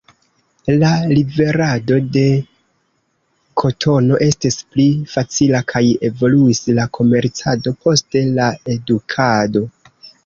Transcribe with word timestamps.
La 0.83 0.87
liverado 1.09 1.97
de 2.15 2.23
kotono 3.63 4.17
estis 4.29 4.57
pli 4.71 4.87
facila 5.13 5.61
kaj 5.73 5.83
evoluis 6.11 6.63
la 6.81 6.87
komercado, 6.99 7.75
poste 7.85 8.25
la 8.41 8.49
edukado. 8.79 9.65